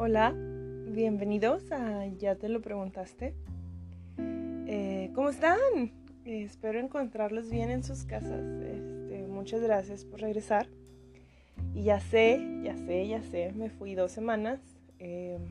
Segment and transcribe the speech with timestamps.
[0.00, 0.32] Hola,
[0.92, 3.34] bienvenidos a Ya te lo preguntaste.
[4.16, 5.58] Eh, ¿Cómo están?
[6.24, 8.44] Eh, espero encontrarlos bien en sus casas.
[8.62, 10.68] Este, muchas gracias por regresar.
[11.74, 14.60] Y ya sé, ya sé, ya sé, me fui dos semanas.
[15.00, 15.42] Em,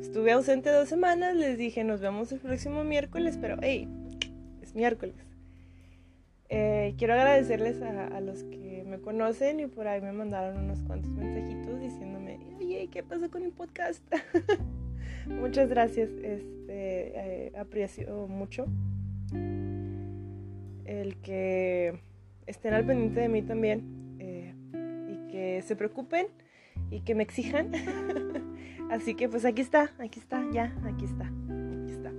[0.00, 3.88] estuve ausente dos semanas, les dije nos vemos el próximo miércoles, pero hey,
[4.62, 5.16] es miércoles.
[6.48, 11.10] Eh, quiero agradecerles a, los que me conocen y por ahí me mandaron unos cuantos
[11.10, 11.69] mensajitos
[12.90, 14.02] ¿qué pasó con el podcast?
[15.26, 18.66] Muchas gracias, este, eh, aprecio mucho
[20.84, 22.00] el que
[22.46, 24.54] estén al pendiente de mí también eh,
[25.08, 26.28] y que se preocupen
[26.90, 27.72] y que me exijan.
[28.90, 32.12] Así que pues aquí está, aquí está, ya, aquí está, aquí está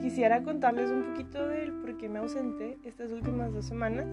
[0.00, 4.06] quisiera contarles un poquito de por qué me ausenté estas últimas dos semanas.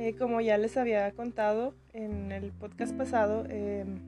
[0.00, 3.98] Eh, como ya les había contado en el podcast pasado, em,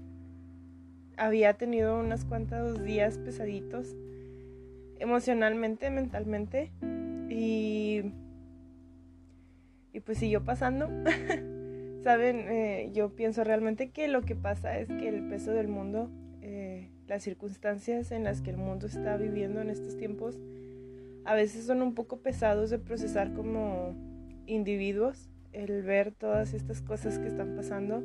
[1.16, 3.96] había tenido unos cuantos días pesaditos
[5.00, 6.70] emocionalmente, mentalmente
[7.28, 8.02] y,
[9.92, 10.88] y pues siguió pasando.
[12.04, 16.08] Saben, eh, yo pienso realmente que lo que pasa es que el peso del mundo,
[16.40, 20.38] eh, las circunstancias en las que el mundo está viviendo en estos tiempos,
[21.24, 23.92] a veces son un poco pesados de procesar como
[24.46, 28.02] individuos, el ver todas estas cosas que están pasando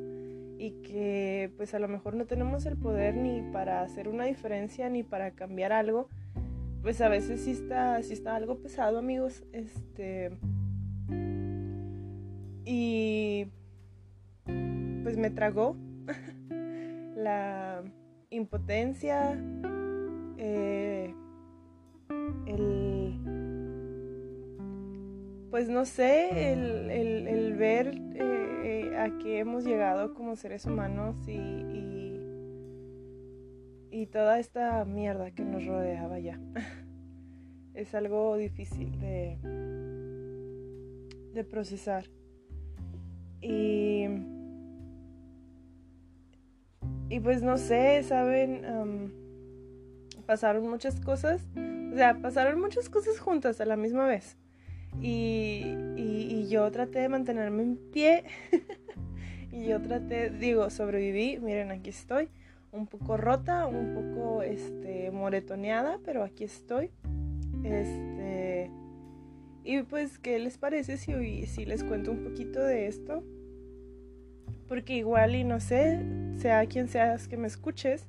[0.57, 4.89] y que pues a lo mejor no tenemos el poder ni para hacer una diferencia
[4.89, 6.09] ni para cambiar algo,
[6.81, 10.31] pues a veces sí está, sí está algo pesado amigos, este
[12.65, 13.47] y
[15.03, 15.75] pues me tragó
[17.15, 17.83] la
[18.31, 19.39] impotencia,
[20.37, 21.13] eh,
[22.47, 22.94] el,
[25.55, 32.19] pues no sé, el, ver eh, a qué hemos llegado como seres humanos y,
[33.89, 36.41] y, toda esta mierda que nos rodeaba ya.
[37.73, 39.37] es algo difícil de,
[41.33, 42.03] de procesar.
[43.39, 44.07] Y,
[47.07, 49.13] y pues no sé, saben,
[50.25, 51.47] pasaron muchas cosas
[51.95, 54.35] o sea, pasaron muchas cosas juntas a la misma vez.
[55.01, 58.23] Y, yo traté de mantenerme en pie.
[59.51, 61.39] y yo traté, digo, sobreviví.
[61.39, 62.29] Miren, aquí estoy.
[62.71, 66.91] Un poco rota, un poco este, moretoneada, pero aquí estoy.
[67.63, 68.69] Este.
[69.63, 73.23] Y pues, ¿qué les parece si, si les cuento un poquito de esto?
[74.67, 75.99] Porque igual y no sé,
[76.37, 78.07] sea quien seas que me escuches,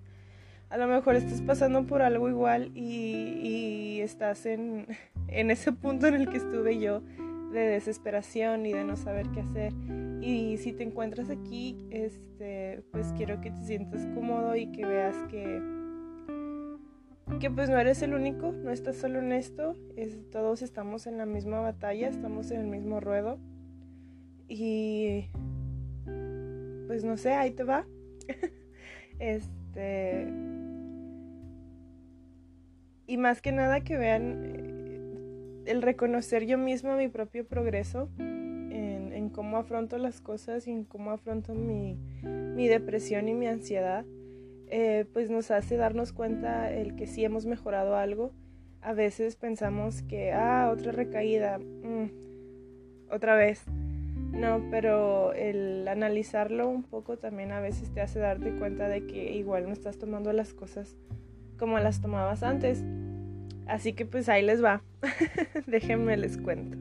[0.68, 4.86] a lo mejor estás pasando por algo igual y, estás en,
[5.28, 7.02] ese punto en el que estuve yo
[7.52, 9.72] de desesperación y de no saber qué hacer.
[10.20, 15.16] Y si te encuentras aquí, este, pues quiero que te sientas cómodo y que veas
[15.28, 15.62] que,
[17.40, 21.18] que pues no eres el único, no estás solo en esto, es, todos estamos en
[21.18, 23.38] la misma batalla, estamos en el mismo ruedo.
[24.48, 25.28] Y
[26.86, 27.86] pues no sé, ahí te va.
[29.18, 30.55] este
[33.06, 39.30] y más que nada que vean eh, el reconocer yo misma mi propio progreso en,
[39.30, 44.04] cómo afronto las cosas y en cómo afronto mi, mi depresión y mi ansiedad,
[44.68, 48.32] eh, pues nos hace darnos cuenta el que sí hemos mejorado algo.
[48.82, 52.10] A veces pensamos que, ah, otra recaída, mm,
[53.10, 53.64] otra vez.
[54.32, 59.34] No, pero el analizarlo un poco también a veces te hace darte cuenta de que
[59.34, 60.96] igual no estás tomando las cosas
[61.56, 62.82] como las tomabas antes.
[63.66, 64.82] Así que pues ahí les va.
[65.66, 66.76] Déjenme les cuento.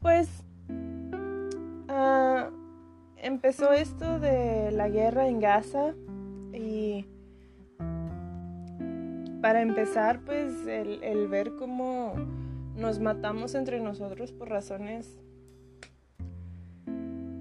[0.00, 0.28] Pues
[1.88, 2.50] ah,
[3.16, 5.94] empezó esto de la guerra en Gaza
[6.52, 7.06] y
[9.42, 12.14] para empezar pues el, el ver cómo
[12.76, 15.18] nos matamos entre nosotros por razones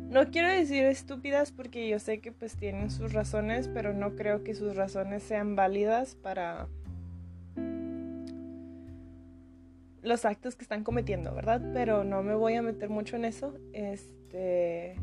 [0.09, 4.43] no quiero decir estúpidas porque yo sé que pues tienen sus razones, pero no creo
[4.43, 6.67] que sus razones sean válidas para
[10.01, 11.61] los actos que están cometiendo, ¿verdad?
[11.73, 13.53] Pero no me voy a meter mucho en eso.
[13.73, 14.95] Este,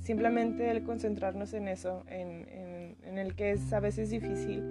[0.00, 2.46] simplemente el concentrarnos en eso, en,
[3.02, 4.62] en el que es a veces difícil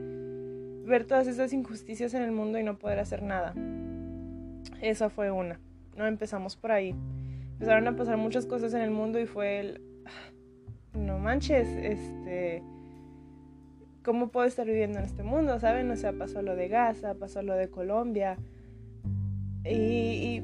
[0.86, 3.54] ver todas esas injusticias en el mundo y no poder hacer nada.
[4.82, 5.60] Esa fue una.
[5.98, 6.96] No empezamos por ahí
[7.62, 9.82] empezaron a pasar muchas cosas en el mundo y fue el,
[10.96, 12.64] no manches, este,
[14.04, 15.60] ¿cómo puedo estar viviendo en este mundo?
[15.60, 15.92] ¿Saben?
[15.92, 18.40] O sea, pasó lo de Gaza, pasó lo de Colombia
[19.64, 20.42] y,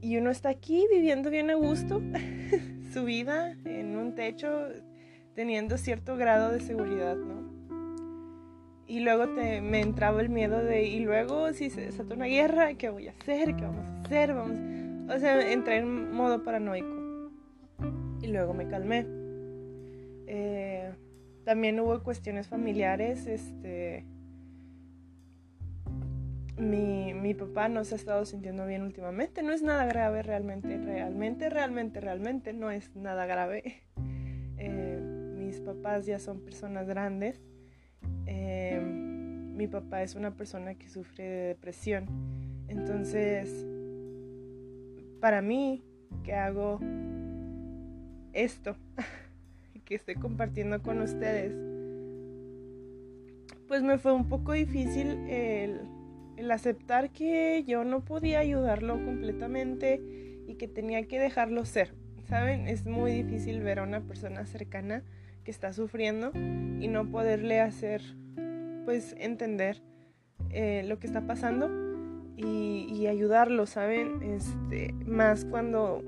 [0.00, 2.00] y, uno está aquí viviendo bien a gusto,
[2.92, 4.68] su vida en un techo
[5.34, 7.52] teniendo cierto grado de seguridad, ¿no?
[8.86, 12.74] Y luego te, me entraba el miedo de, y luego si se desata una guerra,
[12.74, 13.56] ¿qué voy a hacer?
[13.56, 14.32] ¿Qué vamos a hacer?
[14.32, 14.73] Vamos...
[15.08, 17.30] O sea, entré en modo paranoico.
[18.22, 19.06] Y luego me calmé.
[20.26, 20.92] Eh,
[21.44, 24.06] también hubo cuestiones familiares, este...
[26.56, 29.42] Mi, mi, papá no se ha estado sintiendo bien últimamente.
[29.42, 33.82] No es nada grave realmente, realmente, realmente, realmente no es nada grave.
[34.56, 35.00] Eh,
[35.36, 37.40] mis papás ya son personas grandes
[38.26, 42.06] eh, mi papá es una persona que sufre de depresión.
[42.68, 43.66] Entonces,
[45.24, 45.82] para mí,
[46.22, 46.80] que hago
[48.34, 48.76] esto,
[49.86, 51.50] que estoy compartiendo con ustedes,
[53.66, 59.98] pues me fue un poco difícil el, aceptar que yo no podía ayudarlo completamente
[60.46, 61.94] y que tenía que dejarlo ser.
[62.24, 62.68] ¿Saben?
[62.68, 65.04] Es muy difícil ver a una persona cercana
[65.42, 68.02] que está sufriendo y no poderle hacer,
[68.84, 69.80] pues, entender
[70.50, 71.83] eh, lo que está pasando
[72.36, 74.22] y, ayudarlo, ¿saben?
[74.22, 76.02] Este, más cuando,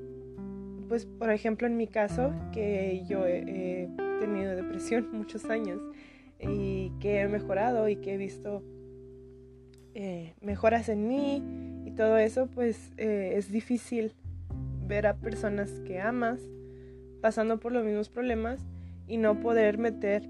[0.88, 3.88] pues, por ejemplo, en mi caso, que yo he,
[4.20, 5.78] tenido depresión muchos años
[6.40, 8.62] y que he mejorado y que he visto
[9.94, 11.42] eh, mejoras en mí
[11.84, 14.12] y todo eso, pues eh, es difícil
[14.86, 16.40] ver a personas que amas
[17.20, 18.66] pasando por los mismos problemas
[19.06, 20.28] y no poder meter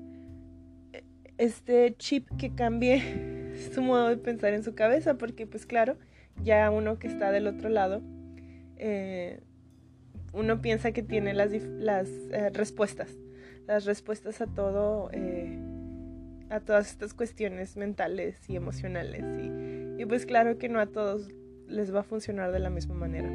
[1.38, 3.02] este chip que cambie
[3.74, 5.96] su modo de pensar en su cabeza, porque pues claro,
[6.42, 8.02] ya uno que está del otro lado,
[8.76, 9.40] eh,
[10.32, 13.10] uno piensa que tiene las, las eh, respuestas,
[13.66, 15.58] las respuestas a todo, eh,
[16.50, 19.24] a todas estas cuestiones mentales y emocionales.
[19.98, 21.28] Y, pues claro que no a todos
[21.68, 23.30] les va a funcionar de la misma manera.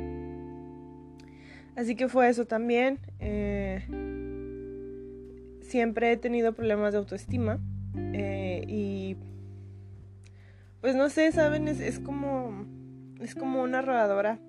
[1.75, 2.99] Así que fue eso también
[5.61, 7.59] siempre he tenido problemas de autoestima
[7.95, 9.15] y
[10.81, 12.65] pues no sé, saben, es, como
[13.19, 14.39] es como una rodadora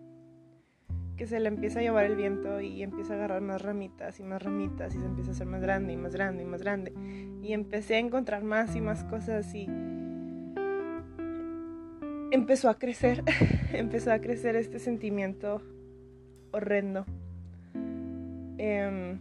[1.16, 4.22] que se le empieza a llevar el viento y empieza a agarrar más ramitas y
[4.22, 6.94] más ramitas y se empieza a hacer más grande y más grande y más grande
[7.42, 9.68] y empecé a encontrar más y más cosas y
[12.32, 13.22] empezó a crecer,
[13.72, 15.62] empezó a crecer este sentimiento
[16.50, 17.04] horrendo.
[18.58, 19.18] Em,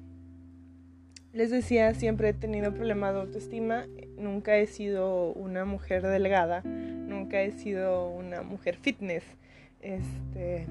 [1.33, 3.85] les decía, siempre he tenido problemas de autoestima,
[4.17, 6.63] nunca he sido una mujer delgada,
[7.31, 9.23] nunca he sido una mujer fitness.
[9.79, 10.67] Este,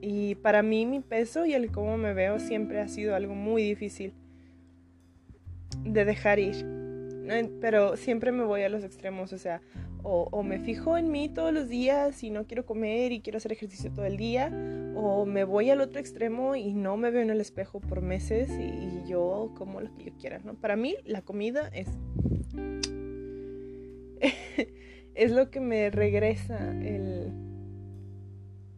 [0.00, 3.62] y para mí mi peso y el cómo me veo siempre ha sido algo muy
[3.62, 4.12] difícil
[5.82, 6.64] de dejar ir.
[7.60, 9.62] Pero siempre me voy a los extremos, o sea,
[10.02, 13.52] o, me fijo en mí todos los días y no quiero comer y quiero hacer
[13.52, 14.52] ejercicio todo el día,
[14.94, 18.50] o me voy al otro extremo y no me veo en el espejo por meses
[18.50, 20.54] y, yo como lo que yo quiera, ¿no?
[20.54, 21.88] Para mí la comida es...
[25.14, 27.32] es lo que me regresa el,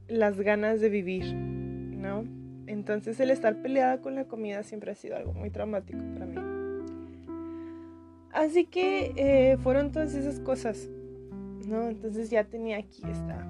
[0.08, 2.24] las ganas de vivir, ¿no?
[2.66, 6.36] Entonces el estar peleada con la comida siempre ha sido algo muy traumático para mí.
[8.32, 10.90] Así que eh, fueron todas esas cosas
[11.66, 11.88] ¿no?
[11.88, 13.46] Entonces ya tenía aquí esta,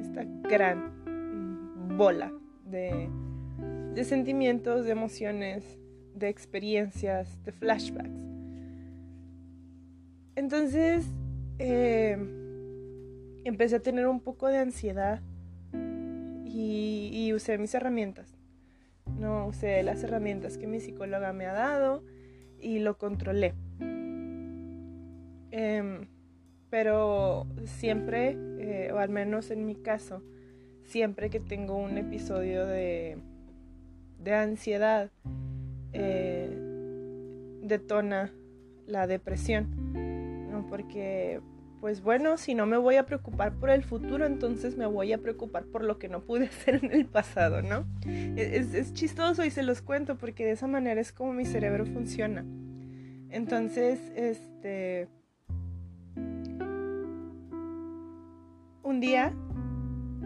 [0.00, 0.92] esta gran
[1.96, 2.32] bola
[2.64, 3.08] de,
[3.94, 5.78] de sentimientos, de emociones,
[6.14, 8.22] de experiencias, de flashbacks.
[10.36, 11.04] Entonces
[11.58, 12.16] eh,
[13.44, 15.20] empecé a tener un poco de ansiedad
[16.44, 18.36] y, usé mis herramientas.
[19.18, 22.02] No usé las herramientas que mi psicóloga me ha dado
[22.60, 23.54] y lo controlé.
[25.50, 26.06] Eh,
[26.70, 30.22] pero siempre, eh, o al menos en mi caso,
[30.84, 33.18] siempre que tengo un episodio de,
[34.18, 35.10] de ansiedad,
[35.92, 36.50] eh,
[37.62, 38.32] detona
[38.86, 40.07] la depresión.
[40.68, 41.40] Porque,
[41.80, 45.18] pues bueno, si no me voy a preocupar por el futuro, entonces me voy a
[45.18, 47.86] preocupar por lo que no pude hacer en el pasado, ¿no?
[48.06, 51.86] Es, es chistoso y se los cuento porque de esa manera es como mi cerebro
[51.86, 52.44] funciona.
[53.30, 55.08] Entonces, este
[58.88, 59.34] un día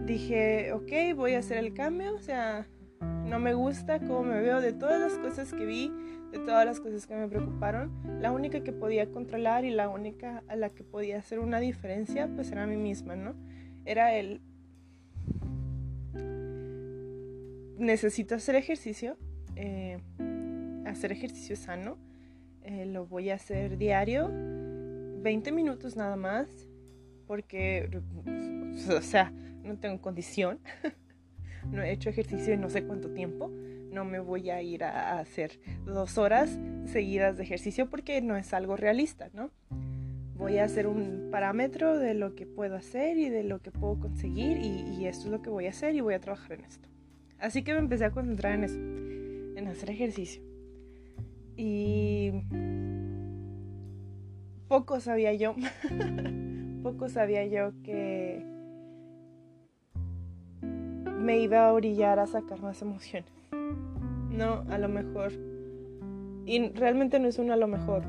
[0.06, 2.66] dije, ok, voy a hacer el cambio, o sea,
[3.00, 5.92] no me gusta cómo me veo de todas las cosas que vi,
[6.32, 7.92] de todas las cosas que me preocuparon.
[8.20, 12.28] La única que podía controlar y la única a la que podía hacer una diferencia,
[12.34, 13.34] pues era a mí misma, ¿no?
[13.84, 14.40] Era el...
[17.78, 19.16] Necesito hacer ejercicio,
[19.56, 19.98] eh,
[20.86, 21.98] hacer ejercicio sano,
[22.62, 26.48] eh, lo voy a hacer diario, 20 minutos nada más,
[27.26, 27.90] porque,
[28.96, 29.32] o sea,
[29.64, 30.60] no tengo condición.
[31.70, 33.50] no he hecho ejercicio en no sé cuánto tiempo.
[33.92, 38.52] No me voy a ir a hacer dos horas seguidas de ejercicio porque no es
[38.54, 39.50] algo realista, ¿no?
[40.34, 44.00] Voy a hacer un parámetro de lo que puedo hacer y de lo que puedo
[44.00, 46.64] conseguir y, y esto es lo que voy a hacer y voy a trabajar en
[46.64, 46.88] esto.
[47.38, 50.42] Así que me empecé a concentrar en eso, en hacer ejercicio.
[51.56, 52.32] Y
[54.68, 55.54] poco sabía yo,
[56.82, 58.42] poco sabía yo que
[60.62, 63.41] me iba a orillar a sacar más emociones.
[64.32, 65.32] No, a lo mejor.
[66.46, 68.02] Y realmente no es un a lo mejor.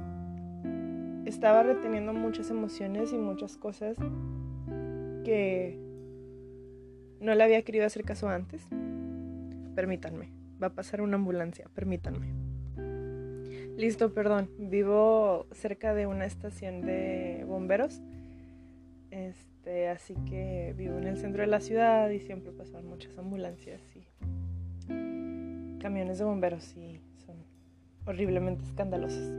[1.26, 3.98] Estaba reteniendo muchas emociones y muchas cosas
[5.24, 5.80] que
[7.20, 8.68] no le había querido hacer caso antes.
[9.76, 12.34] Permítanme, va a pasar una ambulancia, permítanme.
[13.78, 14.50] Listo, perdón.
[14.58, 18.02] Vivo cerca de una estación de bomberos.
[19.10, 23.82] Este, así que vivo en el centro de la ciudad y siempre pasan muchas ambulancias
[25.84, 27.36] camiones de bomberos y son
[28.06, 29.30] horriblemente escandalosos.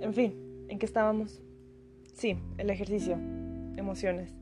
[0.00, 0.34] En fin,
[0.68, 1.42] ¿en qué estábamos?
[2.14, 3.18] Sí, el ejercicio,
[3.76, 4.34] emociones.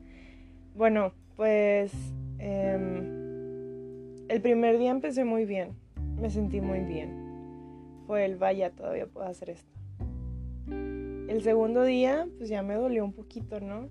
[0.75, 1.93] Bueno, pues
[2.39, 5.75] em, el primer día empecé muy bien,
[6.19, 7.23] me sentí muy bien
[8.07, 9.73] fue el vaya, todavía puedo hacer esto.
[10.69, 13.89] El segundo día, pues ya me dolió un poquito, ¿no?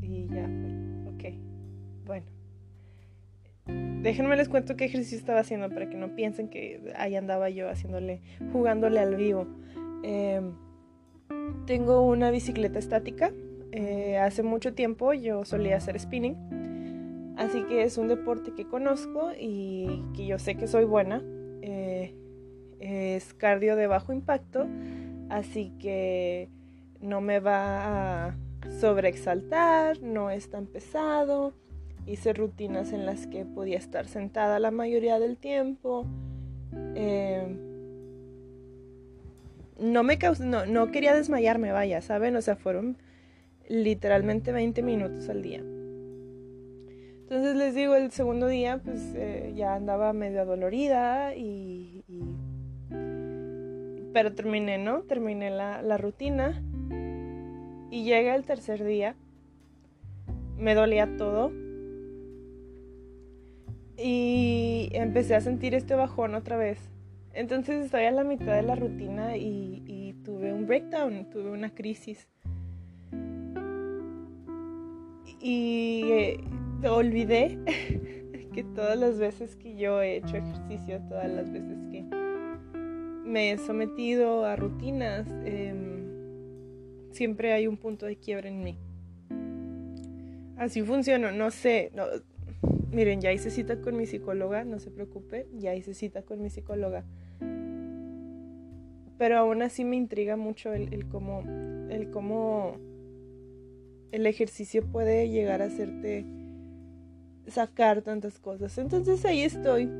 [0.00, 0.48] Y ya,
[1.06, 1.34] ok,
[2.06, 2.37] bueno.
[4.02, 7.68] Déjenme les cuento qué ejercicio estaba haciendo para que no piensen que ahí andaba yo
[7.68, 8.20] haciéndole,
[8.52, 9.46] jugándole al vivo.
[10.02, 10.52] Em,
[11.66, 13.32] tengo una bicicleta estática.
[13.72, 17.34] Eh, hace mucho tiempo yo solía hacer spinning.
[17.36, 21.22] Así que es un deporte que conozco y que yo sé que soy buena.
[21.62, 22.14] Eh,
[22.80, 24.66] es cardio de bajo impacto,
[25.28, 26.48] así que
[27.00, 28.36] no me va a
[28.80, 31.54] sobreexaltar, no es tan pesado.
[32.08, 36.06] Hice rutinas en las que podía estar sentada la mayoría del tiempo.
[36.94, 37.54] Eh,
[39.78, 42.34] no me no, no, quería desmayarme, vaya, ¿saben?
[42.36, 42.96] O sea, fueron
[43.68, 45.62] literalmente 20 minutos al día.
[47.20, 52.02] Entonces les digo, el segundo día pues eh, ya andaba medio adolorida y
[54.14, 55.02] pero terminé, ¿no?
[55.02, 56.62] Terminé la, rutina
[57.90, 59.14] y llega el tercer día,
[60.56, 61.52] me dolía todo
[63.98, 66.78] y empecé a sentir este bajón otra vez.
[67.34, 72.28] Entonces estoy a la mitad de la rutina y, tuve un breakdown, tuve una crisis.
[75.40, 76.40] Y eh,
[76.88, 77.58] olvidé
[78.52, 82.02] que todas las veces que yo he hecho ejercicio, todas las veces que
[83.24, 86.08] me he sometido a rutinas, em,
[87.12, 88.78] siempre hay un punto de quiebra en mí.
[90.56, 91.92] Así funciona, no sé.
[92.90, 96.50] Miren, ya hice cita con mi psicóloga, no se preocupe, ya hice cita con mi
[96.50, 97.04] psicóloga.
[99.18, 101.42] Pero aún así me intriga mucho el, cómo,
[101.90, 102.76] el cómo
[104.12, 106.24] el ejercicio puede llegar a hacerte
[107.48, 108.78] sacar tantas cosas.
[108.78, 109.90] Entonces ahí estoy,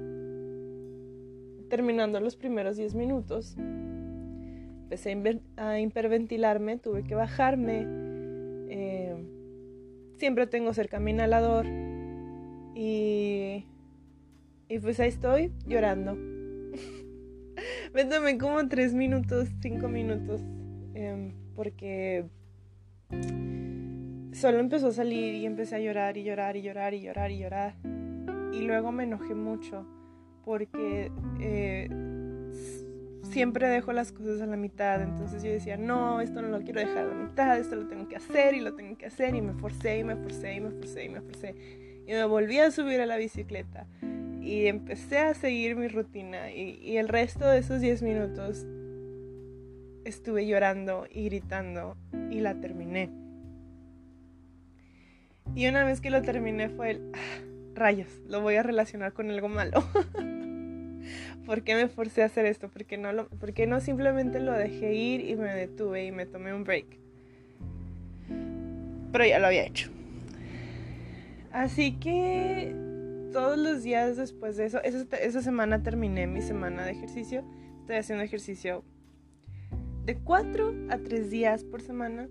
[1.69, 5.21] terminando los primeros 10 minutos, empecé
[5.57, 7.85] a hiperventilarme, tuve que bajarme.
[8.71, 9.17] Eh,
[10.17, 11.67] siempre tengo cerca mi inhalador.
[12.79, 13.65] Y,
[14.69, 16.15] y pues ahí estoy llorando.
[17.93, 20.41] Me tomé como 3 minutos, 5 minutos.
[20.95, 22.27] Em, porque
[24.33, 27.39] solo empezó a salir y empecé a llorar y llorar y llorar y llorar y
[27.39, 27.75] llorar.
[28.53, 29.85] Y luego me enojé mucho
[30.45, 31.89] porque eh,
[33.25, 35.03] siempre dejo las cosas a la mitad.
[35.03, 38.07] Entonces yo decía, no, esto no lo quiero dejar a la mitad, esto lo tengo
[38.07, 39.35] que hacer y lo tengo que hacer.
[39.35, 41.49] Y me forcé y me forcé y me forcé y me forcé.
[41.51, 41.88] Y me
[42.29, 43.87] volví a subir a la bicicleta.
[44.41, 46.53] Y empecé a seguir mi rutina.
[46.53, 48.67] Y, y el resto de esos 10 minutos
[50.05, 51.97] estuve llorando y gritando
[52.31, 53.11] y la terminé.
[55.55, 57.13] Y una vez que lo terminé fue el...
[57.15, 57.45] Ah,
[57.79, 59.83] rayos, lo voy a relacionar con algo malo.
[61.47, 62.69] ¿Por qué me forcé a hacer esto?
[62.69, 63.29] ¿Por qué, no lo,
[63.67, 66.99] no simplemente lo dejé ir y me detuve y me tomé un break?
[69.13, 69.91] Pero ya lo había hecho.
[71.53, 72.75] Así que
[73.33, 77.45] todos los días después de eso, esa, semana terminé mi semana de ejercicio.
[77.81, 78.85] Estoy haciendo ejercicio
[80.05, 82.29] de 4 a 3 días por semana.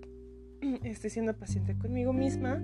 [0.84, 2.62] Estoy siendo paciente conmigo misma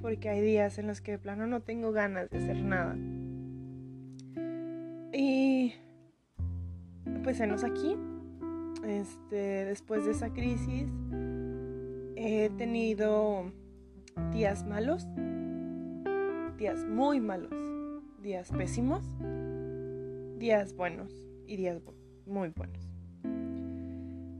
[0.00, 2.96] porque hay días en los que de plano no tengo ganas de hacer nada.
[5.12, 5.74] Y
[7.22, 7.96] pues enos aquí.
[8.86, 10.88] Este, después de esa crisis
[12.16, 13.52] he tenido
[14.32, 15.06] días malos,
[16.58, 17.54] días muy malos,
[18.20, 19.04] días pésimos,
[20.40, 21.12] días buenos
[21.46, 21.80] y días
[22.26, 22.84] muy buenos.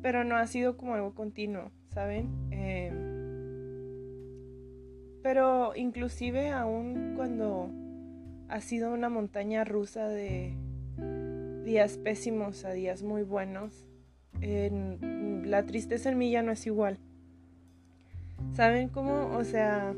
[0.02, 2.28] Pero no ha sido como algo continuo, ¿saben?
[2.50, 2.92] Em,
[5.22, 7.70] pero inclusive aún cuando
[8.48, 10.56] ha sido una montaña rusa de
[11.64, 13.86] días pésimos a días muy buenos,
[14.40, 16.98] la tristeza en mí ya no es igual.
[18.54, 19.36] ¿Saben cómo?
[19.36, 19.94] O sea,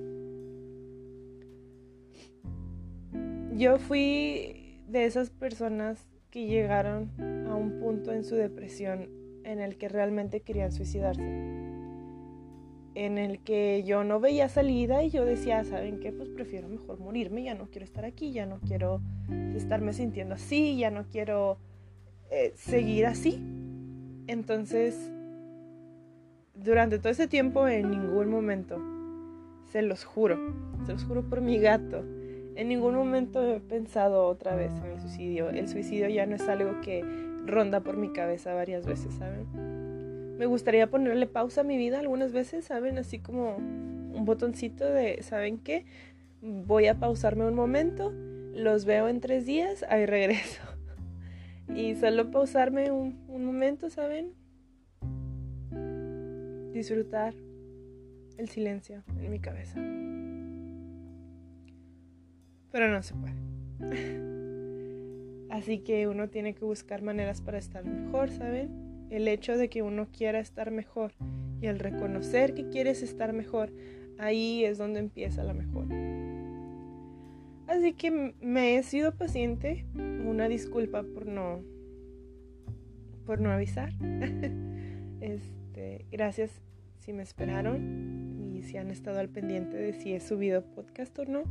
[3.61, 7.11] yo fui de esas personas que llegaron
[7.47, 9.11] a un punto en su depresión
[9.45, 11.23] en el que realmente querían suicidarse.
[12.95, 16.11] En el que yo no veía salida y yo decía, ¿saben qué?
[16.11, 19.03] Pues prefiero mejor morirme, ya no quiero estar aquí, ya no quiero
[19.55, 21.59] estarme sintiendo así, ya no quiero
[22.31, 23.45] eh, seguir así.
[24.27, 24.97] Entonces,
[26.55, 28.79] durante todo ese tiempo en ningún momento,
[29.71, 30.39] se los juro,
[30.87, 32.03] se los juro por mi gato,
[32.61, 35.49] en ningún momento he pensado otra vez en el suicidio.
[35.49, 37.03] El suicidio ya no es algo que
[37.47, 39.47] ronda por mi cabeza varias veces, ¿saben?
[40.37, 42.99] Me gustaría ponerle pausa a mi vida algunas veces, ¿saben?
[42.99, 45.87] Así como un botoncito de, ¿saben qué?
[46.43, 48.13] Voy a pausarme un momento,
[48.55, 50.61] los veo en tres días, ahí regreso.
[51.75, 54.33] Y solo pausarme un, un momento, ¿saben?
[56.73, 57.33] Disfrutar
[58.39, 59.81] el silencio en mi cabeza.
[62.71, 64.31] Pero no se puede.
[65.51, 68.71] Así que uno tiene que buscar maneras para estar mejor, ¿saben?
[69.11, 71.13] El hecho de que uno quiera estar mejor
[71.61, 73.73] y el reconocer que quieres estar mejor,
[74.19, 75.87] ahí es donde empieza la mejor.
[77.67, 79.87] Así que me he sido paciente.
[79.95, 81.63] Una disculpa por no
[83.27, 83.93] por no avisar.
[85.21, 86.51] este, gracias
[86.99, 91.25] si me esperaron y si han estado al pendiente de si he subido podcast o
[91.25, 91.45] no.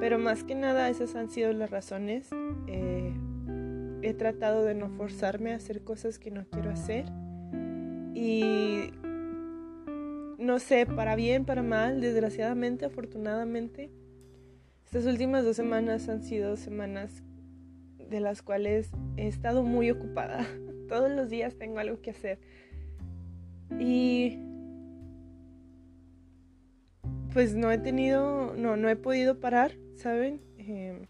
[0.00, 2.28] Pero más que nada esas han sido las razones.
[2.66, 3.12] Eh,
[4.02, 7.04] he tratado de no forzarme a hacer cosas que no quiero hacer.
[8.14, 8.90] Y
[10.38, 13.90] no sé, para bien, para mal, desgraciadamente, afortunadamente,
[14.84, 17.22] estas últimas dos semanas han sido semanas
[18.08, 20.46] de las cuales he estado muy ocupada.
[20.88, 22.40] Todos los días tengo algo que hacer.
[23.78, 24.38] Y
[27.32, 30.40] pues no he tenido, no, no he podido parar, ¿saben?
[30.58, 31.06] Em,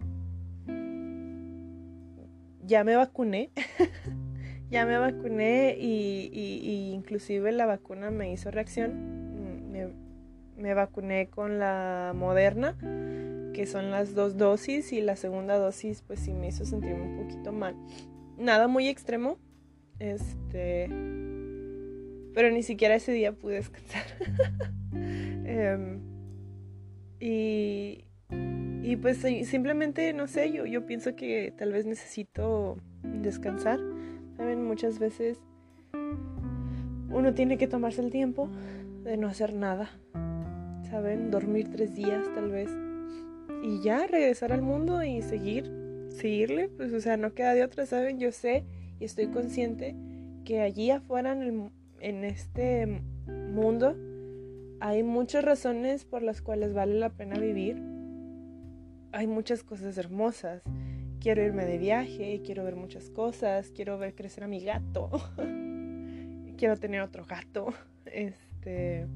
[2.64, 3.50] ya me vacuné,
[4.70, 9.70] ya me vacuné y, inclusive la vacuna me hizo reacción.
[9.72, 9.88] Me,
[10.56, 12.76] me vacuné con la moderna,
[13.54, 17.16] que son las dos dosis, y la segunda dosis pues sí me hizo sentirme un
[17.16, 17.76] poquito mal.
[18.36, 19.38] Nada muy extremo,
[19.98, 20.88] este,
[22.34, 24.04] pero ni siquiera ese día pude descansar.
[25.52, 26.00] Em,
[27.18, 28.04] y,
[28.82, 33.80] y pues simplemente, no sé, yo, yo pienso que tal vez necesito descansar.
[34.36, 35.42] Saben, muchas veces
[37.10, 38.48] uno tiene que tomarse el tiempo
[39.04, 39.90] de no hacer nada.
[40.88, 42.70] Saben, dormir tres días tal vez.
[43.62, 45.70] Y ya regresar al mundo y seguir,
[46.10, 46.68] seguirle.
[46.68, 48.18] Pues o sea, no queda de otra, ¿saben?
[48.18, 48.64] Yo sé
[48.98, 49.96] y estoy consciente
[50.44, 53.96] que allí afuera en, en este mundo
[54.80, 57.82] hay muchas razones por las cuales vale la pena vivir.
[59.12, 60.62] Hay muchas cosas hermosas.
[61.20, 65.10] Quiero irme de viaje, quiero ver muchas cosas, quiero ver crecer a mi gato.
[66.56, 67.74] quiero tener otro gato.
[68.06, 69.06] Este,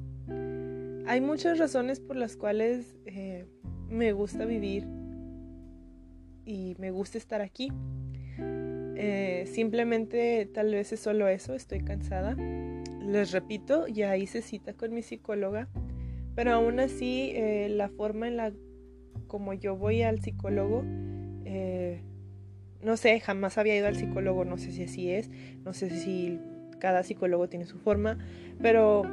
[1.07, 3.47] hay muchas razones por las cuales eh,
[3.88, 4.87] me gusta vivir
[6.44, 7.73] y me gusta estar aquí.
[8.97, 12.37] Eh, simplemente tal vez es solo eso, estoy cansada
[13.14, 15.68] les repito, ya hice cita con mi psicóloga,
[16.35, 18.53] pero aún así eh, la forma en la
[19.29, 20.83] como yo voy al psicólogo,
[21.44, 22.03] eh,
[22.83, 25.31] no sé, jamás había ido al psicólogo, no sé si así es,
[25.64, 26.40] no sé si
[26.81, 28.18] cada psicólogo tiene su forma,
[28.61, 29.05] pero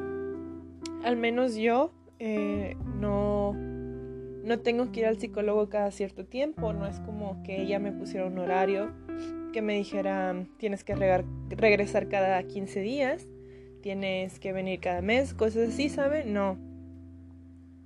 [1.04, 6.88] al menos yo eh, no, no tengo que ir al psicólogo cada cierto tiempo, no
[6.88, 8.92] es como que ella me pusiera un horario
[9.54, 13.28] que me dijera tienes que regresar cada 15 días
[13.82, 16.24] tienes que venir cada mes, cosas así, ¿sabe?
[16.26, 16.58] No.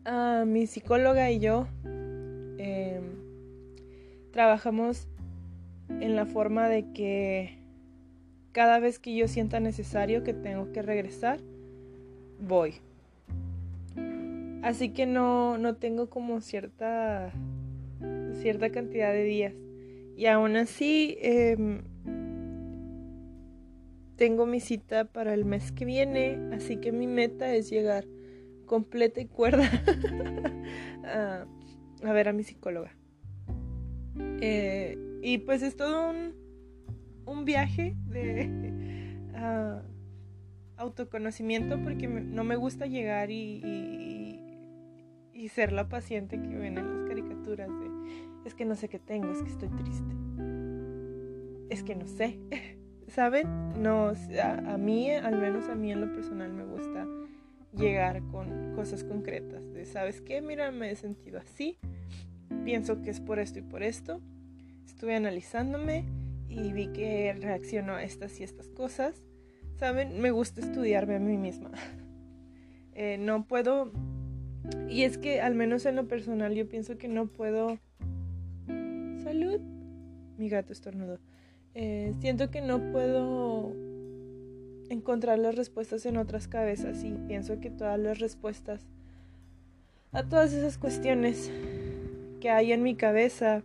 [0.05, 1.67] Ah, mi psicóloga y yo
[2.58, 3.03] em,
[4.31, 5.08] trabajamos
[5.89, 7.58] en la forma de que
[8.51, 11.39] cada vez que yo sienta necesario que tengo que regresar,
[12.39, 12.75] voy.
[14.62, 17.31] Así que no, no tengo como cierta,
[18.41, 19.53] cierta cantidad de días.
[20.17, 21.81] Y aún así, em,
[24.15, 28.06] tengo mi cita para el mes que viene, así que mi meta es llegar
[28.65, 29.69] completa y cuerda
[32.04, 32.95] a, ver a mi psicóloga.
[34.41, 36.34] Eh, y pues es todo un,
[37.25, 38.49] un viaje de
[40.78, 43.62] autoconocimiento porque no me gusta llegar y,
[45.34, 47.86] y, ser la paciente que ven en las caricaturas de
[48.45, 50.15] es que no sé qué tengo, es que estoy triste.
[51.69, 52.39] Es que no sé.
[53.08, 53.82] ¿Saben?
[53.82, 57.08] No, a, mí, al menos a mí en lo personal me gusta
[57.78, 59.62] llegar con cosas concretas.
[59.74, 60.41] De, ¿sabes qué?
[60.41, 61.78] Mira, me he sentido así.
[62.63, 64.22] Pienso que es por esto y por esto.
[64.86, 66.06] Estuve analizándome
[66.50, 69.22] y vi que reacciono a estas y estas cosas.
[69.78, 70.22] ¿Saben?
[70.22, 71.72] Me gusta estudiarme a mí misma.
[72.98, 73.91] Eh, no puedo...
[74.88, 77.78] Y es que al menos en lo personal yo pienso que no puedo...
[79.22, 79.60] Salud.
[80.38, 81.20] Mi gato estornudo.
[81.77, 83.73] Eh, siento que no puedo
[84.89, 88.79] encontrar las respuestas en otras cabezas y pienso que todas las respuestas
[90.13, 91.51] a todas esas cuestiones
[92.39, 93.61] que hay en mi cabeza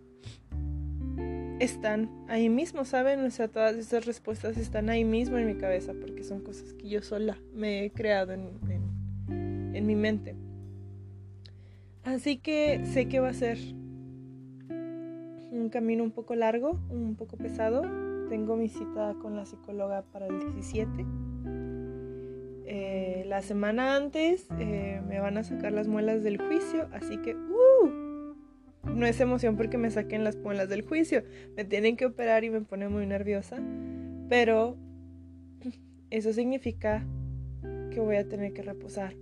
[1.61, 3.21] están ahí mismo, ¿saben?
[3.21, 6.89] O sea, todas esas respuestas están ahí mismo en mi cabeza porque son cosas que
[6.89, 8.49] yo sola me he creado en,
[9.29, 10.35] en mi mente.
[12.03, 13.59] Así que sé que va a ser
[15.53, 17.83] un camino un poco largo, un poco pesado,
[18.31, 21.05] tengo mi cita con la psicóloga para el 17.
[22.65, 27.35] Eh, la semana antes eh, me van a sacar las muelas del juicio, así que
[27.35, 31.25] uh, no es emoción porque me saquen las muelas del juicio.
[31.57, 33.61] Me tienen que operar y me pone muy nerviosa,
[34.29, 34.77] pero
[36.11, 37.05] eso significa
[37.91, 39.17] que voy a tener que reposar.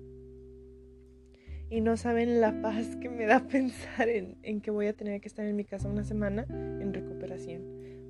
[1.70, 5.22] Y no saben la paz que me da pensar en, en que voy a tener
[5.22, 7.62] que estar en mi casa una semana en recuperación.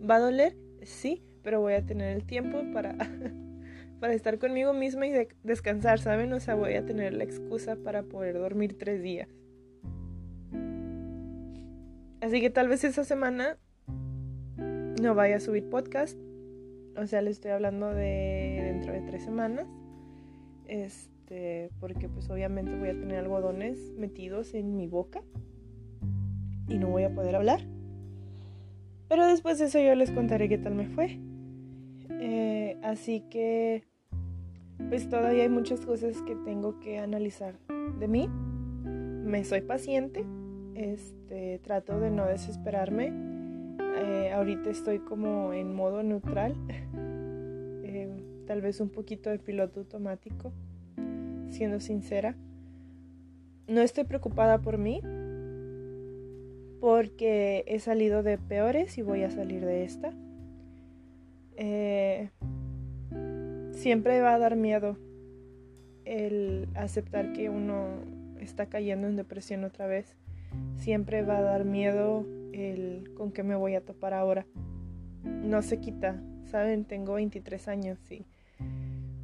[0.04, 0.67] ¿Va a doler?
[0.82, 2.96] Sí, pero voy a tener el tiempo para,
[4.00, 6.32] para estar conmigo misma y descansar, ¿saben?
[6.32, 9.28] O sea, voy a tener la excusa para poder dormir tres días.
[12.20, 13.56] Así que tal vez esa semana
[15.00, 16.18] no vaya a subir podcast.
[16.96, 19.66] O sea, le estoy hablando de dentro de tres semanas.
[20.66, 25.22] Este, porque pues obviamente voy a tener algodones metidos en mi boca
[26.68, 27.60] y no voy a poder hablar.
[29.08, 31.18] Pero después de eso yo les contaré qué tal me fue.
[32.20, 33.84] Eh, así que,
[34.88, 37.54] pues todavía hay muchas cosas que tengo que analizar
[37.98, 38.28] de mí.
[38.28, 40.24] Me soy paciente,
[40.74, 43.12] este, trato de no desesperarme.
[44.00, 46.54] Eh, ahorita estoy como en modo neutral,
[47.84, 48.08] eh,
[48.46, 50.52] tal vez un poquito de piloto automático,
[51.48, 52.36] siendo sincera.
[53.66, 55.02] No estoy preocupada por mí,
[56.80, 60.12] porque he salido de peores y voy a salir de esta.
[61.56, 62.30] Eh,
[63.72, 64.96] siempre va a dar miedo
[66.04, 68.02] el aceptar que uno
[68.40, 70.16] está cayendo en depresión otra vez.
[70.76, 74.46] Siempre va a dar miedo el con qué me voy a topar ahora.
[75.24, 76.84] No se quita, ¿saben?
[76.84, 78.24] Tengo 23 años y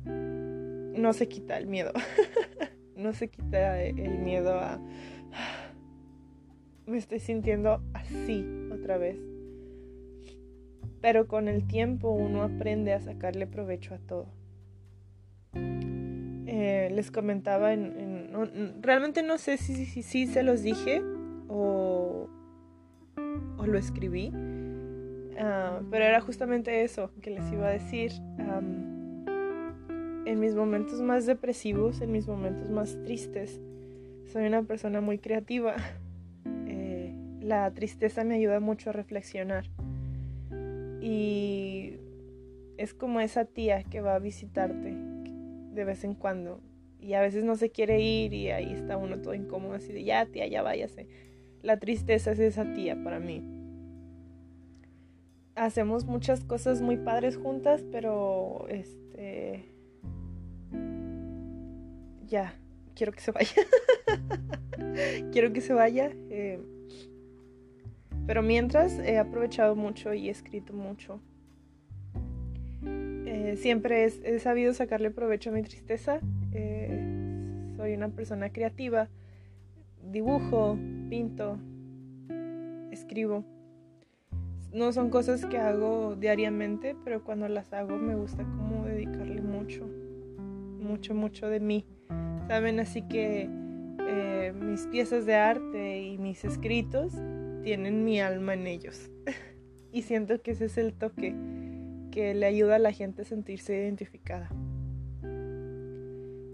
[0.04, 1.92] no se quita el miedo.
[2.96, 4.80] no se quita el miedo a
[6.86, 9.18] me estoy sintiendo así otra vez.
[11.00, 14.26] Pero con el tiempo uno aprende a sacarle provecho a todo.
[16.46, 18.30] Eh, les comentaba en,
[18.80, 21.02] realmente no sé si, si, se los dije
[21.48, 22.28] o,
[23.58, 24.32] o lo escribí,
[25.38, 28.12] ah, pero era justamente eso que les iba a decir.
[30.26, 33.60] en mis momentos más depresivos, en mis momentos más tristes,
[34.32, 35.74] soy una persona muy creativa
[37.44, 39.66] la tristeza me ayuda mucho a reflexionar.
[41.02, 41.98] Y
[42.78, 44.96] es como esa tía que va a visitarte
[45.74, 46.60] de vez en cuando
[46.98, 50.04] y a veces no se quiere ir y ahí está uno todo incómodo así de
[50.04, 51.06] ya tía, ya váyase.
[51.62, 53.42] La tristeza es esa tía para mí.
[55.54, 59.66] Hacemos muchas cosas muy padres juntas, pero este
[62.26, 62.54] ya,
[62.94, 63.52] quiero que se vaya.
[65.30, 66.10] quiero que se vaya.
[66.30, 66.58] Eh,
[68.26, 71.20] pero mientras he aprovechado mucho y he escrito mucho.
[73.26, 76.20] Eh, siempre he, sabido sacarle provecho a mi tristeza.
[76.52, 79.08] Eh, soy una persona creativa.
[80.02, 81.58] Dibujo, pinto,
[82.90, 83.44] escribo.
[84.72, 89.86] No son cosas que hago diariamente, pero cuando las hago me gusta como dedicarle mucho,
[90.80, 91.86] mucho, mucho de mí.
[92.48, 92.80] ¿Saben?
[92.80, 93.48] Así que
[94.00, 97.14] eh, mis piezas de arte y mis escritos
[97.64, 99.10] tienen mi alma en ellos.
[99.92, 101.34] y siento que ese es el toque
[102.10, 104.50] que le ayuda a la gente a sentirse identificada.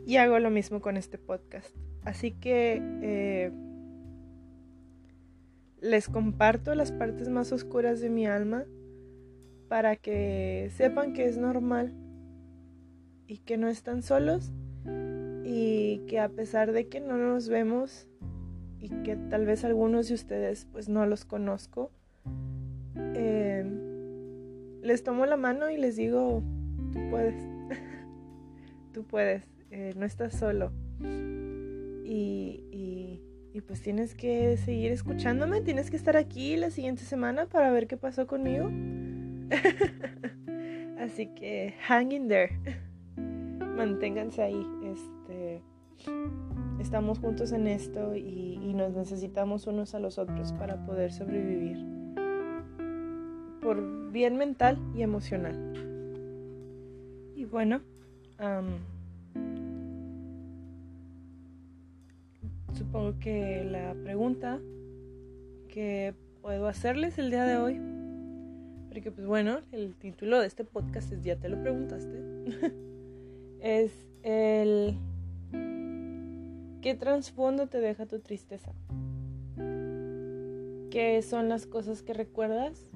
[0.07, 1.77] Y hago lo mismo con este podcast.
[2.03, 3.53] Así que eh,
[5.81, 8.65] les comparto las partes más oscuras de mi alma
[9.69, 11.93] para que sepan que es normal
[13.27, 14.51] y que no están solos
[15.45, 18.09] y que a pesar de que no nos vemos
[18.81, 21.91] y que tal vez algunos de ustedes pues no los conozco,
[23.15, 23.65] eh,
[24.83, 26.43] les tomo la mano y les digo,
[26.93, 27.35] tú puedes,
[28.93, 30.73] tú puedes, eh, no estás solo.
[32.05, 32.65] Y,
[33.53, 37.87] y, pues tienes que seguir escuchándome, tienes que estar aquí la siguiente semana para ver
[37.87, 38.71] qué pasó conmigo.
[40.99, 42.59] Así que hang in there.
[43.77, 44.67] Manténganse ahí.
[44.83, 45.63] Este,
[46.81, 51.85] estamos juntos en esto y, nos necesitamos unos a los otros para poder sobrevivir.
[53.61, 55.55] Por bien mental y emocional.
[57.37, 57.83] Y bueno,
[62.73, 64.61] supongo que la pregunta
[65.69, 67.81] que puedo hacerles el día de hoy,
[68.89, 72.19] porque pues bueno, el título de este podcast es Ya te lo preguntaste,
[73.61, 74.97] es el
[76.81, 78.73] ¿qué trasfondo te deja tu tristeza?
[80.91, 82.91] ¿Qué son las cosas que recuerdas?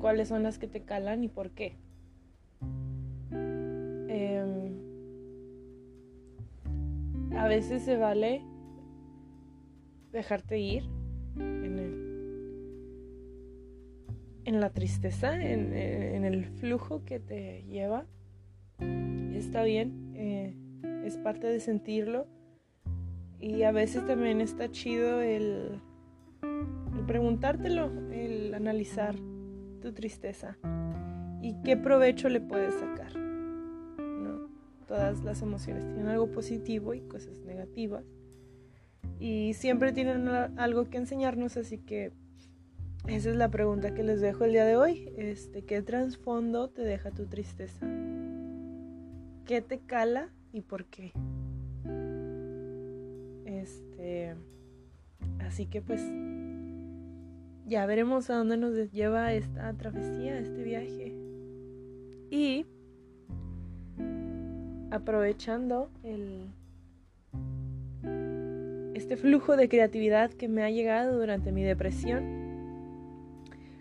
[0.00, 1.76] ¿Cuáles son las que te calan y por qué?
[3.32, 4.76] Em,
[7.36, 8.42] a veces se vale
[10.12, 10.84] dejarte ir
[11.36, 11.78] en,
[14.44, 15.72] en la tristeza, en,
[16.24, 18.06] el flujo que te lleva.
[19.34, 20.54] Está bien, eh,
[21.04, 22.26] es parte de sentirlo.
[23.44, 25.80] Y a veces también está chido el,
[26.42, 29.14] el preguntártelo, el analizar
[29.82, 30.56] tu tristeza
[31.42, 33.24] y qué provecho le puedes sacar
[34.86, 38.04] todas las emociones tienen algo positivo y cosas negativas.
[39.18, 42.12] Y siempre tienen algo que enseñarnos, así que
[43.06, 45.12] esa es la pregunta que les dejo el día de hoy.
[45.16, 47.86] Este, ¿Qué trasfondo te deja tu tristeza?
[49.44, 51.12] ¿Qué te cala y por qué?
[53.64, 54.34] Este,
[55.40, 56.02] así que pues
[57.66, 61.14] ya veremos a dónde nos lleva esta travesía, este viaje.
[62.30, 62.66] Y
[64.90, 65.88] aprovechando
[68.92, 72.44] este flujo de creatividad que me ha llegado durante mi depresión.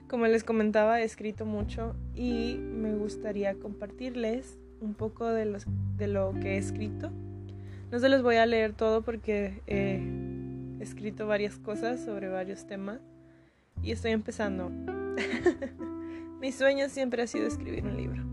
[0.07, 6.53] Como les comentaba, he escrito mucho y me gustaría compartirles un poco de lo que
[6.53, 7.11] he escrito.
[7.93, 10.01] No se los voy a leer todo porque he
[10.81, 12.99] escrito varias cosas sobre varios temas
[13.83, 14.71] y estoy empezando.
[16.41, 18.23] Mi sueño siempre ha sido escribir un libro.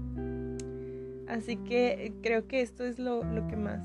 [1.29, 3.21] Así que creo que esto es lo,
[3.51, 3.83] que más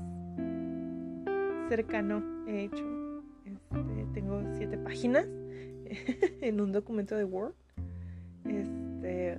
[1.68, 3.22] cercano he hecho.
[3.44, 5.26] Este, tengo siete páginas
[6.40, 7.52] en un documento de Word.
[8.46, 9.36] Este,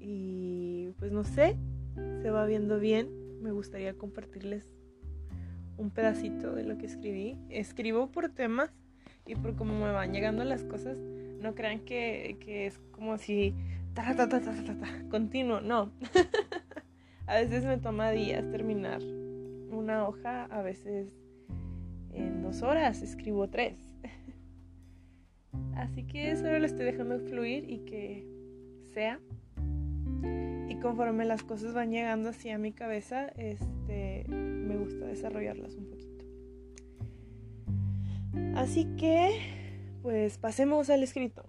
[0.00, 1.56] y pues no sé,
[2.22, 3.08] se va viendo bien.
[3.40, 4.81] Me gustaría compartirles
[5.76, 7.38] un pedacito de lo que escribí.
[7.48, 8.70] Escribo por temas
[9.26, 10.96] y por cómo me van llegando las cosas.
[11.40, 13.54] No crean que, es como si
[13.94, 15.92] ta, ta, ta, ta, ta, ta, continuo, no.
[17.26, 19.00] A veces me toma días terminar
[19.70, 21.08] una hoja, a veces
[22.12, 23.78] en dos horas escribo tres.
[25.76, 28.26] Así que solo lo estoy dejando fluir y que
[28.92, 29.20] sea.
[30.82, 36.24] Conforme las cosas van llegando así a mi cabeza, este, me gusta desarrollarlas un poquito.
[38.56, 39.30] Así que,
[40.02, 41.48] pues pasemos al escrito.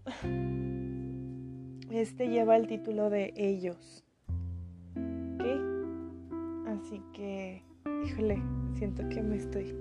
[1.89, 4.03] Este lleva el título de Ellos.
[6.67, 7.63] Así que,
[8.05, 8.41] híjole,
[8.75, 9.75] siento que me estoy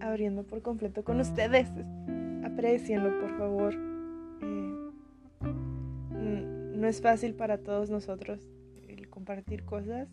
[0.00, 1.68] abriendo por completo con ustedes.
[2.44, 3.93] Aprecienlo, por favor.
[6.84, 8.46] No es fácil para todos nosotros
[8.88, 10.06] el compartir cosas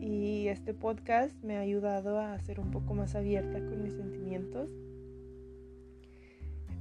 [0.00, 4.70] y este podcast me ha ayudado a ser un poco más abierta con mis sentimientos.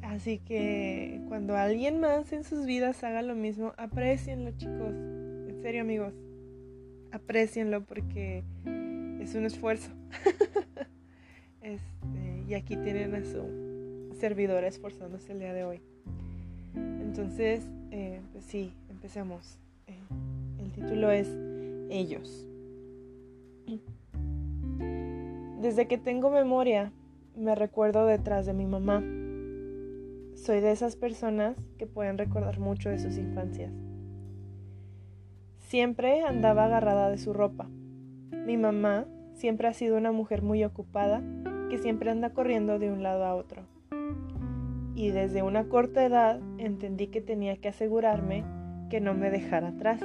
[0.03, 4.93] Así que cuando alguien más en sus vidas haga lo mismo, aprecienlo chicos.
[4.93, 6.13] En serio amigos,
[7.11, 8.43] aprecienlo porque
[9.19, 9.89] es un esfuerzo.
[11.63, 15.81] Este, y aquí tienen a su servidora esforzándose el día de hoy.
[16.75, 18.73] Entonces, eh, pues sí,
[19.07, 19.57] empecemos.
[19.87, 19.97] Eh,
[20.59, 21.29] el título es
[21.89, 22.45] Ellos.
[25.61, 26.91] Desde que tengo memoria,
[27.33, 28.99] me recuerdo detrás de mi mamá.
[30.35, 33.71] Soy de esas personas que pueden recordar mucho de sus infancias.
[35.59, 37.69] Siempre andaba agarrada de su ropa.
[38.45, 41.23] Mi mamá siempre ha sido una mujer muy ocupada
[41.69, 43.63] que siempre anda corriendo de un lado a otro.
[44.95, 48.43] y desde una corta edad entendí que tenía que asegurarme
[48.89, 50.01] que no me dejara atrás.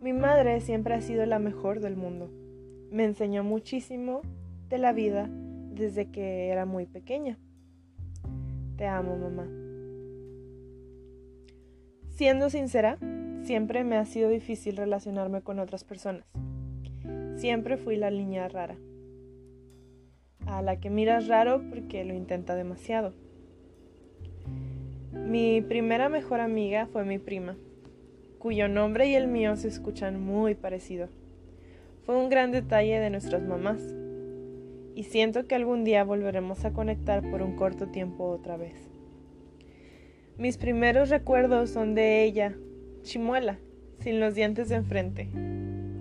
[0.00, 2.30] Mi madre siempre ha sido la mejor del mundo.
[2.90, 4.22] Me enseñó muchísimo
[4.68, 7.38] de la vida desde que era muy pequeña.
[8.76, 9.46] Te amo, mamá.
[12.10, 12.98] Siendo sincera,
[13.42, 16.24] siempre me ha sido difícil relacionarme con otras personas.
[17.36, 18.76] Siempre fui la niña rara.
[20.46, 23.12] A la que miras raro porque lo intenta demasiado.
[25.28, 27.54] Mi primera mejor amiga fue mi prima,
[28.38, 31.10] cuyo nombre y el mío se escuchan muy parecido.
[32.06, 33.78] Fue un gran detalle de nuestras mamás
[34.94, 38.88] y siento que algún día volveremos a conectar por un corto tiempo otra vez.
[40.38, 42.54] Mis primeros recuerdos son de ella,
[43.02, 43.58] chimuela,
[43.98, 45.28] sin los dientes de enfrente,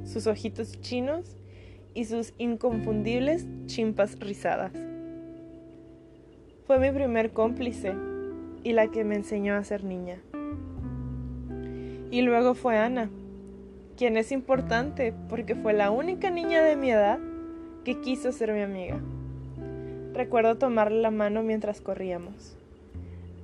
[0.05, 1.35] sus ojitos chinos
[1.93, 4.71] y sus inconfundibles chimpas rizadas.
[6.65, 7.93] Fue mi primer cómplice
[8.67, 10.17] y la que me enseñó a ser niña.
[12.11, 13.09] Y luego fue Ana,
[13.95, 17.17] quien es importante porque fue la única niña de mi edad
[17.85, 18.99] que quiso ser mi amiga.
[20.13, 22.57] Recuerdo tomarle la mano mientras corríamos.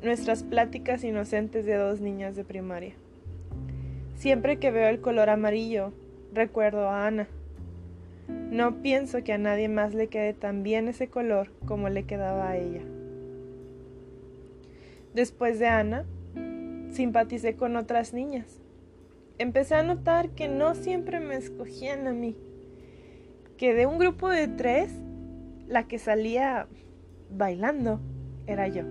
[0.03, 2.91] Nuestras pláticas inocentes de dos niñas de primaria.
[4.17, 5.93] Siempre que veo el color amarillo,
[6.33, 7.29] recuerdo a Ana.
[8.27, 12.49] No pienso que a nadie más le quede tan bien ese color como le quedaba
[12.49, 12.81] a ella.
[15.13, 16.05] Después de Ana,
[16.91, 18.61] simpaticé con otras niñas.
[19.37, 22.35] Empecé a notar que no siempre me escogían a mí
[23.57, 24.91] que de un grupo de tres,
[25.67, 26.67] la que salía
[27.29, 28.01] bailando
[28.47, 28.83] era yo.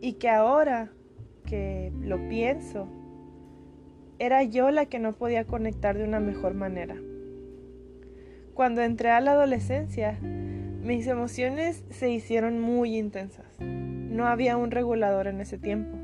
[0.00, 0.90] Y que ahora
[1.46, 2.88] que lo pienso,
[4.18, 6.96] era yo la que no podía conectar de una mejor manera.
[8.52, 13.46] Cuando entré a la adolescencia, mis emociones se hicieron muy intensas.
[14.14, 15.98] No había un regulador en ese tiempo.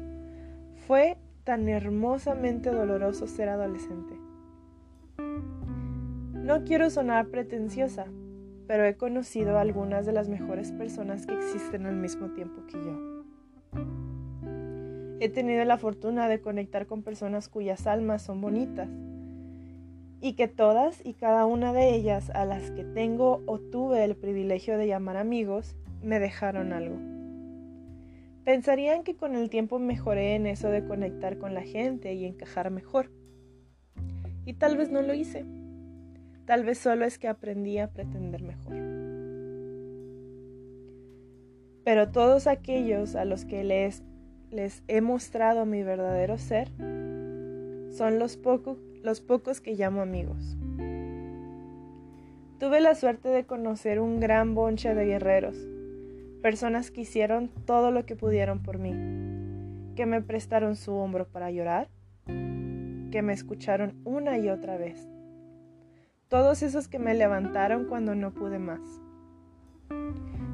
[0.88, 4.16] Fue tan hermosamente doloroso ser adolescente.
[6.34, 8.06] No quiero sonar pretenciosa,
[8.66, 12.72] pero he conocido a algunas de las mejores personas que existen al mismo tiempo que
[12.72, 13.22] yo.
[15.20, 18.88] He tenido la fortuna de conectar con personas cuyas almas son bonitas
[20.20, 24.16] y que todas y cada una de ellas a las que tengo o tuve el
[24.16, 27.19] privilegio de llamar amigos me dejaron algo.
[28.50, 32.72] Pensarían que con el tiempo mejoré en eso de conectar con la gente y encajar
[32.72, 33.08] mejor.
[34.44, 35.44] Y tal vez no lo hice.
[36.46, 38.74] Tal vez solo es que aprendí a pretender mejor.
[41.84, 44.02] Pero todos aquellos a los que les,
[44.50, 46.70] les he mostrado mi verdadero ser
[47.90, 48.36] son los,
[49.04, 50.56] los pocos que llamo amigos.
[52.58, 55.56] Tuve la suerte de conocer un gran bonche de guerreros,
[56.40, 58.92] personas que hicieron todo lo que pudieron por mí,
[59.94, 61.88] que me prestaron su hombro para llorar,
[62.26, 65.08] que me escucharon una y otra vez
[66.30, 68.80] todos esos que me levantaron cuando no pude más.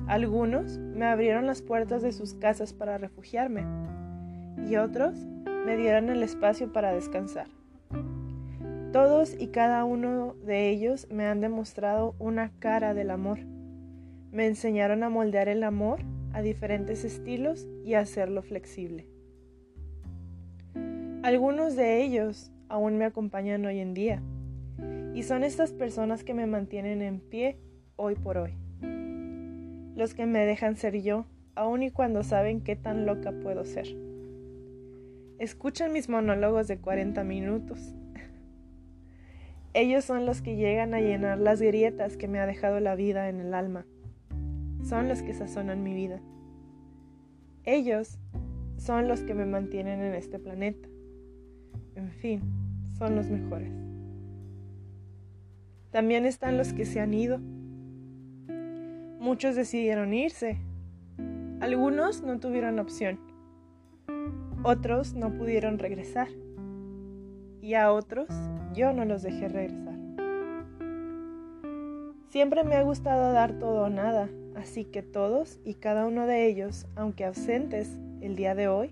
[0.09, 3.66] Algunos me abrieron las puertas de sus casas para refugiarme
[4.66, 5.18] y otros
[5.66, 7.49] me dieron el espacio para descansar.
[8.90, 13.40] Todos y cada uno de ellos me han demostrado una cara del amor.
[14.32, 16.00] Me enseñaron a moldear el amor
[16.32, 19.06] a diferentes estilos y a hacerlo flexible.
[21.22, 24.22] Algunos de ellos aún me acompañan hoy en día
[25.14, 27.58] y son estas personas que me mantienen en pie
[27.96, 28.54] hoy por hoy.
[29.96, 33.86] Los que me dejan ser yo, aun y cuando saben qué tan loca puedo ser.
[35.38, 37.94] Escuchan mis monólogos de 40 minutos.
[39.72, 43.30] Ellos son los que llegan a llenar las grietas que me ha dejado la vida
[43.30, 43.86] en el alma.
[44.87, 46.20] Son los que sazonan mi vida.
[47.64, 48.20] Ellos
[48.77, 50.88] son los que me mantienen en este planeta.
[51.96, 52.40] En fin,
[52.96, 53.73] son los mejores.
[55.90, 57.40] También están los que se han ido.
[59.19, 60.58] Muchos decidieron irse.
[61.58, 63.19] Algunos no tuvieron opción.
[64.63, 66.29] Otros no pudieron regresar.
[67.60, 68.29] Y a otros
[68.73, 69.96] yo no los dejé regresar.
[72.29, 76.46] Siempre me ha gustado dar todo o nada, así que todos y cada uno de
[76.46, 77.90] ellos, aunque ausentes
[78.21, 78.90] el día de hoy,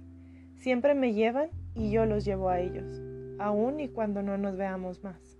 [0.56, 3.02] siempre me llevan y yo los llevo a ellos,
[3.38, 5.38] aun y cuando no nos veamos más.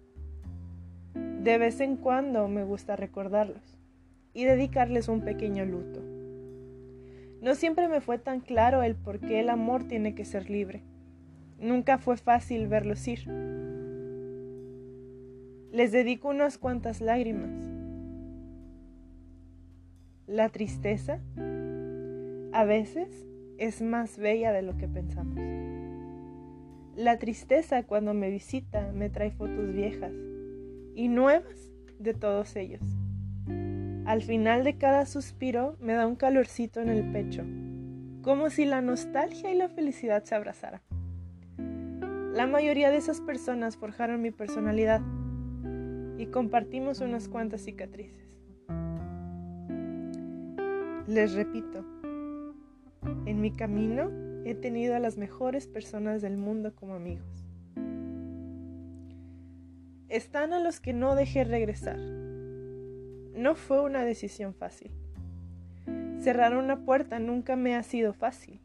[1.15, 3.77] De vez en cuando me gusta recordarlos
[4.33, 6.01] y dedicarles un pequeño luto.
[7.41, 10.83] No siempre me fue tan claro el por qué el amor tiene que ser libre.
[11.61, 13.29] Nunca fue fácil verlos ir.
[15.71, 17.74] Les dedico unas cuantas lágrimas.
[20.27, 21.21] La tristeza
[22.53, 23.27] a veces
[23.59, 25.39] es más bella de lo que pensamos.
[26.97, 30.13] La tristeza cuando me visita me trae fotos viejas
[30.95, 32.81] y nuevas de todos ellos.
[34.07, 37.45] Al final de cada suspiro me da un calorcito en el pecho,
[38.23, 40.81] como si la nostalgia y la felicidad se abrazaran.
[42.33, 45.03] La mayoría de esas personas forjaron mi personalidad
[46.17, 48.24] y compartimos unas cuantas cicatrices.
[51.07, 51.85] Les repito,
[53.27, 54.11] en mi camino
[54.47, 57.45] he tenido a las mejores personas del mundo como amigos.
[60.09, 61.99] Están a los que no dejé regresar.
[61.99, 64.93] No fue una decisión fácil.
[66.21, 68.63] Cerrar una puerta nunca me ha sido fácil.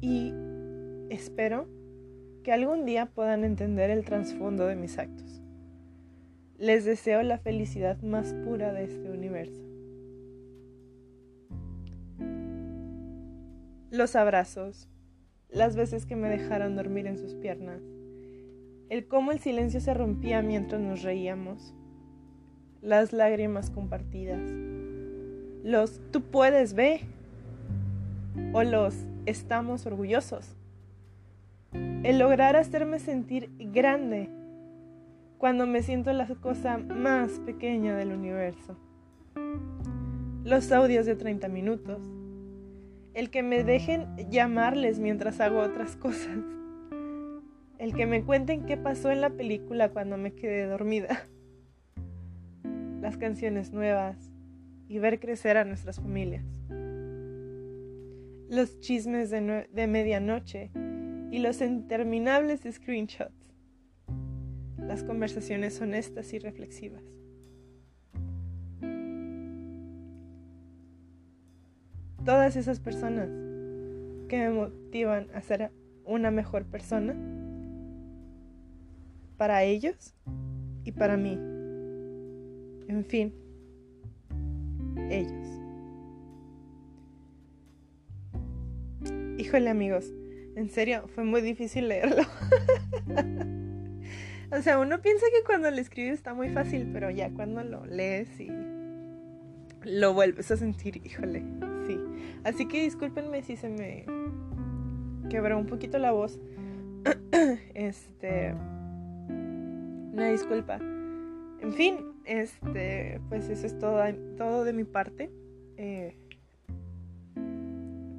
[0.00, 0.32] Y
[1.10, 1.68] espero
[2.42, 5.42] que algún día puedan entender el trasfondo de mis actos.
[6.56, 9.69] Les deseo la felicidad más pura de este universo.
[13.90, 14.88] Los abrazos,
[15.48, 17.82] las veces que me dejaron dormir en sus piernas,
[18.88, 21.74] el cómo el silencio se rompía mientras nos reíamos,
[22.82, 24.40] las lágrimas compartidas,
[25.62, 27.00] los tú puedes ver
[28.52, 28.94] o los
[29.26, 30.56] estamos orgullosos
[32.02, 34.30] el lograr hacerme sentir grande
[35.38, 38.76] cuando me siento la cosa más pequeña del universo.
[40.44, 42.19] Los audios de 30 minutos.
[43.20, 46.38] El que me dejen llamarles mientras hago otras cosas.
[47.78, 51.28] El que me cuenten qué pasó en la película cuando me quedé dormida.
[53.02, 54.16] Las canciones nuevas
[54.88, 56.46] y ver crecer a nuestras familias.
[58.48, 60.70] Los chismes de, de medianoche
[61.30, 63.54] y los interminables screenshots.
[64.78, 67.04] Las conversaciones honestas y reflexivas.
[72.24, 73.28] Todas esas personas
[74.28, 75.70] que me motivan a ser
[76.04, 77.16] una mejor persona
[79.36, 80.14] para ellos
[80.84, 81.32] y para mí.
[82.88, 83.32] En fin,
[85.10, 85.46] ellos.
[89.38, 90.12] Híjole amigos,
[90.56, 92.22] en serio, fue muy difícil leerlo.
[94.52, 97.86] o sea, uno piensa que cuando lo escribes está muy fácil, pero ya cuando lo
[97.86, 98.50] lees y
[99.84, 101.44] lo vuelves a sentir, híjole,
[101.90, 102.00] sí.
[102.44, 104.06] Así que discúlpenme si se me
[105.28, 106.38] quebró un poquito la voz.
[107.74, 108.54] este.
[110.12, 110.78] Una disculpa.
[111.60, 114.02] En fin, este, pues eso es todo,
[114.36, 115.30] todo de mi parte.
[115.76, 116.16] Eh,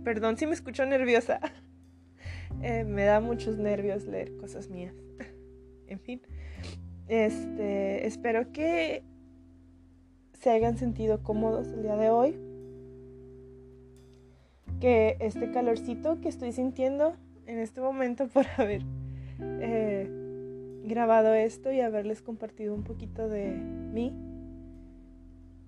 [0.04, 1.40] perdón si me escucho nerviosa.
[2.64, 4.94] Eh, me da muchos nervios leer cosas mías.
[5.88, 6.22] en fin,
[7.08, 9.04] este, espero que
[10.34, 12.51] se hayan sentido cómodos el día de hoy.
[14.82, 17.14] Que este calorcito que estoy sintiendo
[17.46, 18.82] en este momento por haber
[19.40, 20.10] eh,
[20.84, 24.12] grabado esto y haberles compartido un poquito de mí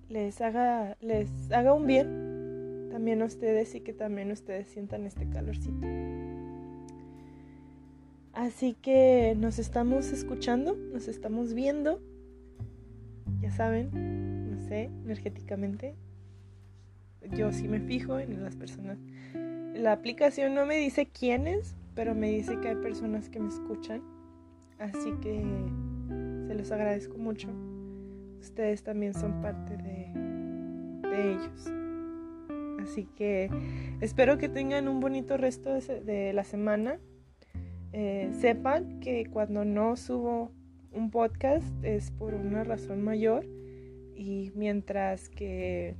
[0.08, 5.28] les haga, les haga un bien también a ustedes y que también ustedes sientan este
[5.28, 5.86] calorcito.
[8.32, 12.00] Así que nos estamos escuchando, nos estamos viendo.
[13.40, 15.94] Ya saben, no sé, energéticamente.
[17.32, 18.98] Yo sí me fijo en las personas.
[19.74, 24.02] La aplicación no me dice quiénes, pero me dice que hay personas que me escuchan.
[24.78, 25.42] Así que
[26.46, 27.48] se los agradezco mucho.
[28.40, 30.10] Ustedes también son parte de,
[31.08, 31.72] de ellos.
[32.82, 33.50] Así que
[34.00, 36.98] espero que tengan un bonito resto de, de la semana.
[37.92, 40.52] Eh, sepan que cuando no subo
[40.92, 43.46] un podcast es por una razón mayor
[44.14, 45.96] y mientras que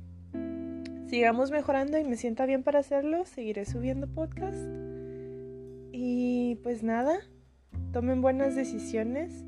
[1.07, 4.57] sigamos mejorando y me sienta bien para hacerlo, seguiré subiendo podcast.
[5.91, 7.19] Y pues nada,
[7.91, 9.45] tomen buenas decisiones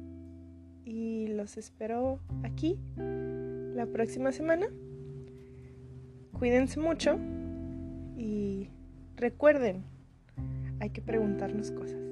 [0.86, 4.68] y los espero aquí la próxima semana.
[6.32, 7.18] Cuídense mucho
[8.16, 8.70] y
[9.16, 9.84] recuerden,
[10.80, 12.07] hay que preguntarnos cosas.